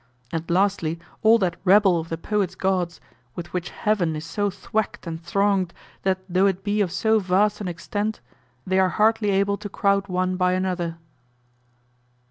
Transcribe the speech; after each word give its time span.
And 0.31 0.49
lastly, 0.49 0.99
all 1.21 1.37
that 1.37 1.57
rabble 1.63 1.99
of 1.99 2.09
the 2.09 2.17
poets' 2.17 2.55
gods, 2.55 2.99
with 3.35 3.53
which 3.53 3.69
heaven 3.69 4.15
is 4.15 4.25
so 4.25 4.49
thwacked 4.49 5.05
and 5.05 5.21
thronged, 5.21 5.75
that 6.01 6.21
though 6.27 6.47
it 6.47 6.63
be 6.63 6.81
of 6.81 6.91
so 6.91 7.19
vast 7.19 7.61
an 7.61 7.67
extent, 7.67 8.19
they 8.65 8.79
are 8.79 8.89
hardly 8.89 9.29
able 9.29 9.57
to 9.57 9.69
crowd 9.69 10.07
one 10.07 10.37
by 10.37 10.53
another. 10.53 10.97